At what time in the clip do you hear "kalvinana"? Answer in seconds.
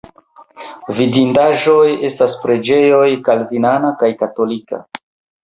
3.29-3.95